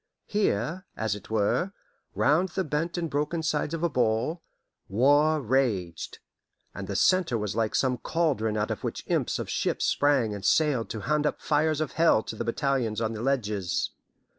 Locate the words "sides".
3.43-3.75